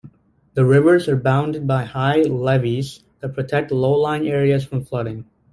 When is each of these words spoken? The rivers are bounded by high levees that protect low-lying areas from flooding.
The 0.55 0.65
rivers 0.65 1.07
are 1.09 1.15
bounded 1.15 1.67
by 1.67 1.83
high 1.83 2.23
levees 2.23 3.03
that 3.19 3.35
protect 3.35 3.69
low-lying 3.71 4.27
areas 4.27 4.65
from 4.65 4.83
flooding. 4.83 5.25